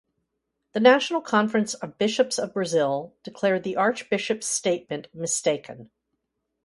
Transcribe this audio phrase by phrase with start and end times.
[0.73, 5.91] The National Conference of Bishops of Brazil declared the Archbishop's statement mistaken.